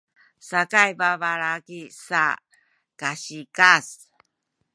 [0.47, 2.23] sakay babalaki sa
[2.99, 3.87] kasikaz